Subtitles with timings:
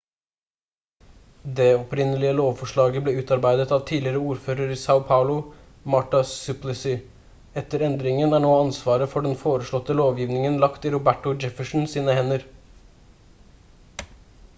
[1.59, 5.35] det opprinnelige lovforslaget ble utarbeidet av tidligere ordfører i são paulo
[5.97, 6.95] marta suplicy.
[7.65, 12.49] etter endringen er nå ansvaret for den foreslåtte lovgivningen lagt i roberto jefferson sine hender